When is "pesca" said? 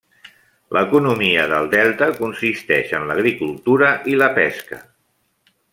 4.43-4.85